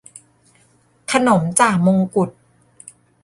[1.11, 2.29] ขนมจ่ามงกุฎ